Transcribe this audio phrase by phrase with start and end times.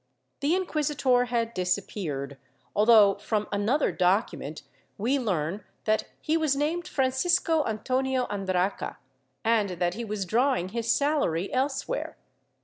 [0.39, 2.39] The inquisitor had disappeared,
[2.75, 4.63] although from another document
[4.97, 8.97] we learn that he was named Francisco Antonio Andraca
[9.45, 12.17] and that he was draVving his salary elsewhere.